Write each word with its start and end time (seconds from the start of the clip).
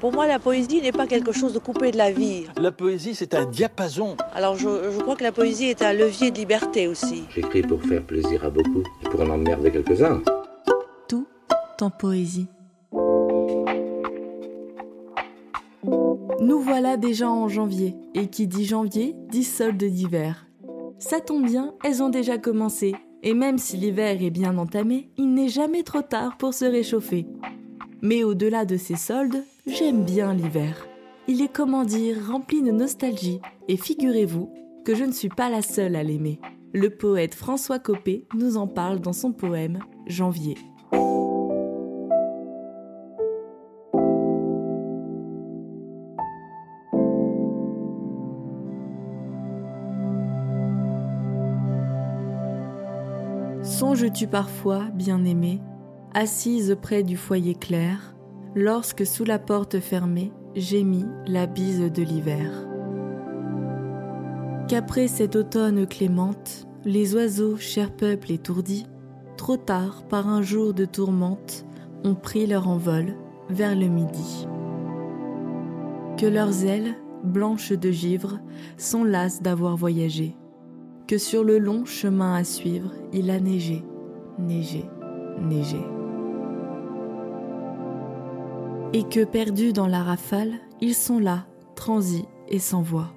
Pour 0.00 0.12
moi, 0.12 0.28
la 0.28 0.38
poésie 0.38 0.80
n'est 0.80 0.92
pas 0.92 1.08
quelque 1.08 1.32
chose 1.32 1.52
de 1.52 1.58
coupé 1.58 1.90
de 1.90 1.96
la 1.96 2.12
vie. 2.12 2.44
La 2.56 2.70
poésie, 2.70 3.16
c'est 3.16 3.34
un 3.34 3.44
diapason. 3.44 4.16
Alors, 4.32 4.56
je, 4.56 4.68
je 4.92 4.98
crois 5.00 5.16
que 5.16 5.24
la 5.24 5.32
poésie 5.32 5.64
est 5.64 5.82
un 5.82 5.92
levier 5.92 6.30
de 6.30 6.38
liberté 6.38 6.86
aussi. 6.86 7.24
J'écris 7.34 7.62
pour 7.62 7.82
faire 7.82 8.04
plaisir 8.04 8.44
à 8.44 8.50
beaucoup 8.50 8.84
et 9.04 9.08
pour 9.08 9.20
en 9.22 9.30
emmerder 9.30 9.72
quelques-uns. 9.72 10.22
Tout 11.08 11.26
en 11.80 11.90
poésie. 11.90 12.46
Nous 16.40 16.60
voilà 16.60 16.96
déjà 16.96 17.28
en 17.28 17.48
janvier, 17.48 17.96
et 18.14 18.28
qui 18.28 18.46
dit 18.46 18.64
janvier 18.66 19.16
dit 19.30 19.42
solde 19.42 19.82
d'hiver. 19.82 20.46
Ça 21.00 21.20
tombe 21.20 21.44
bien, 21.44 21.74
elles 21.82 22.04
ont 22.04 22.08
déjà 22.08 22.38
commencé, 22.38 22.94
et 23.24 23.34
même 23.34 23.58
si 23.58 23.76
l'hiver 23.76 24.22
est 24.22 24.30
bien 24.30 24.58
entamé, 24.58 25.10
il 25.16 25.34
n'est 25.34 25.48
jamais 25.48 25.82
trop 25.82 26.02
tard 26.02 26.36
pour 26.38 26.54
se 26.54 26.64
réchauffer. 26.64 27.26
Mais 28.00 28.22
au-delà 28.22 28.64
de 28.64 28.76
ces 28.76 28.94
soldes, 28.96 29.42
j'aime 29.68 30.04
bien 30.04 30.34
l'hiver. 30.34 30.88
Il 31.28 31.42
est 31.42 31.52
comment 31.52 31.84
dire 31.84 32.16
rempli 32.26 32.62
de 32.62 32.70
nostalgie, 32.70 33.40
et 33.68 33.76
figurez-vous 33.76 34.50
que 34.84 34.94
je 34.94 35.04
ne 35.04 35.12
suis 35.12 35.28
pas 35.28 35.50
la 35.50 35.62
seule 35.62 35.94
à 35.94 36.02
l'aimer. 36.02 36.40
Le 36.72 36.90
poète 36.90 37.34
François 37.34 37.78
Copé 37.78 38.26
nous 38.34 38.56
en 38.56 38.66
parle 38.66 39.00
dans 39.00 39.12
son 39.12 39.32
poème 39.32 39.80
Janvier. 40.06 40.56
Songes-tu 53.62 54.26
parfois, 54.26 54.86
bien-aimé, 54.94 55.60
assise 56.14 56.76
près 56.80 57.02
du 57.02 57.16
foyer 57.16 57.54
clair, 57.54 58.14
lorsque 58.54 59.06
sous 59.06 59.24
la 59.24 59.38
porte 59.38 59.80
fermée 59.80 60.32
gémit 60.54 61.06
la 61.26 61.46
bise 61.46 61.92
de 61.92 62.02
l'hiver 62.02 62.66
Qu'après 64.68 65.08
cet 65.08 65.34
automne 65.36 65.86
clémente, 65.86 66.66
les 66.84 67.14
oiseaux, 67.14 67.56
cher 67.56 67.90
peuple 67.90 68.32
étourdi, 68.32 68.86
trop 69.36 69.56
tard 69.56 70.02
par 70.08 70.28
un 70.28 70.42
jour 70.42 70.74
de 70.74 70.84
tourmente, 70.84 71.64
ont 72.04 72.14
pris 72.14 72.46
leur 72.46 72.68
envol 72.68 73.14
vers 73.48 73.74
le 73.74 73.86
midi. 73.86 74.46
Que 76.18 76.26
leurs 76.26 76.64
ailes, 76.64 76.96
blanches 77.24 77.72
de 77.72 77.90
givre, 77.90 78.40
sont 78.76 79.04
lasses 79.04 79.42
d'avoir 79.42 79.76
voyagé 79.76 80.36
que 81.08 81.16
sur 81.16 81.42
le 81.42 81.58
long 81.58 81.86
chemin 81.86 82.34
à 82.34 82.44
suivre, 82.44 82.92
il 83.14 83.30
a 83.30 83.40
neigé, 83.40 83.82
neigé, 84.38 84.84
neigé. 85.40 85.80
Et 88.94 89.02
que 89.02 89.24
perdus 89.24 89.74
dans 89.74 89.86
la 89.86 90.02
rafale, 90.02 90.52
ils 90.80 90.94
sont 90.94 91.18
là, 91.18 91.46
transis 91.74 92.24
et 92.48 92.58
sans 92.58 92.80
voix. 92.80 93.12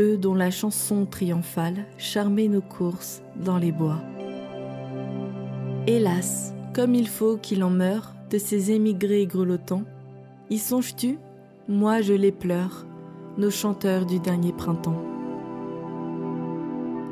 Eux 0.00 0.16
dont 0.16 0.34
la 0.34 0.52
chanson 0.52 1.04
triomphale 1.04 1.86
charmait 1.98 2.46
nos 2.46 2.60
courses 2.60 3.22
dans 3.36 3.58
les 3.58 3.72
bois. 3.72 4.00
Hélas, 5.88 6.54
comme 6.74 6.94
il 6.94 7.08
faut 7.08 7.36
qu'il 7.36 7.64
en 7.64 7.70
meure 7.70 8.14
de 8.30 8.38
ces 8.38 8.70
émigrés 8.70 9.26
grelottants, 9.26 9.84
y 10.48 10.58
songes-tu 10.58 11.18
Moi 11.68 12.00
je 12.00 12.14
les 12.14 12.32
pleure, 12.32 12.86
nos 13.36 13.50
chanteurs 13.50 14.06
du 14.06 14.20
dernier 14.20 14.52
printemps. 14.52 15.02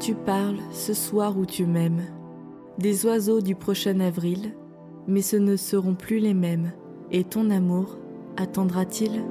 Tu 0.00 0.14
parles 0.14 0.58
ce 0.72 0.94
soir 0.94 1.38
où 1.38 1.46
tu 1.46 1.64
m'aimes, 1.64 2.02
des 2.78 3.06
oiseaux 3.06 3.40
du 3.40 3.54
prochain 3.54 4.00
avril, 4.00 4.52
mais 5.06 5.22
ce 5.22 5.36
ne 5.36 5.56
seront 5.56 5.94
plus 5.94 6.18
les 6.18 6.34
mêmes, 6.34 6.72
et 7.10 7.24
ton 7.24 7.50
amour 7.50 7.96
attendra-t-il? 8.36 9.22